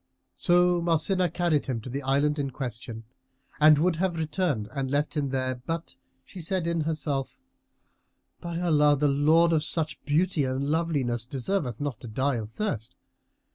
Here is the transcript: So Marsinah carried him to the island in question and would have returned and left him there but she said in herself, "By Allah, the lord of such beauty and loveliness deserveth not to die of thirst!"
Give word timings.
So 0.33 0.81
Marsinah 0.81 1.29
carried 1.31 1.67
him 1.67 1.79
to 1.81 1.87
the 1.91 2.01
island 2.01 2.39
in 2.39 2.49
question 2.49 3.03
and 3.59 3.77
would 3.77 3.97
have 3.97 4.17
returned 4.17 4.67
and 4.73 4.89
left 4.89 5.15
him 5.15 5.29
there 5.29 5.61
but 5.67 5.93
she 6.25 6.41
said 6.41 6.65
in 6.65 6.81
herself, 6.81 7.37
"By 8.39 8.59
Allah, 8.59 8.97
the 8.97 9.07
lord 9.07 9.53
of 9.53 9.63
such 9.63 10.03
beauty 10.03 10.43
and 10.43 10.67
loveliness 10.71 11.27
deserveth 11.27 11.79
not 11.79 11.99
to 11.99 12.07
die 12.07 12.37
of 12.37 12.49
thirst!" 12.49 12.95